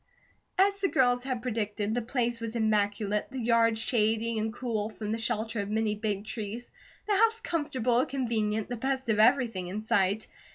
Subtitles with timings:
[0.57, 5.11] As the girls had predicted, the place was immaculate, the yard shady and cool from
[5.11, 6.71] the shelter of many big trees,
[7.07, 10.27] the house comfortable, convenient, the best of everything in sight.